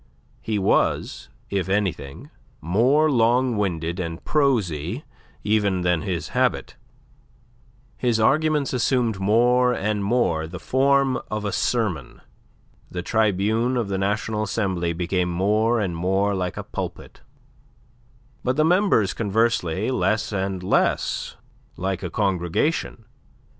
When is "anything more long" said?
1.69-3.55